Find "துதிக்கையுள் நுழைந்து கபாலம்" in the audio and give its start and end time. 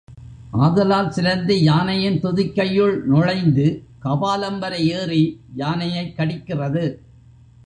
2.21-4.59